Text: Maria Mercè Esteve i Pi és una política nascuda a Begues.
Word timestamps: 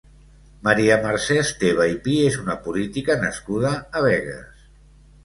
Maria 0.67 0.95
Mercè 1.01 1.35
Esteve 1.41 1.85
i 1.91 1.93
Pi 2.07 2.15
és 2.29 2.37
una 2.45 2.55
política 2.69 3.19
nascuda 3.25 3.75
a 4.01 4.03
Begues. 4.07 4.65